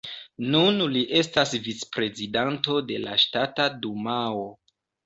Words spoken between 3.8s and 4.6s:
Dumao.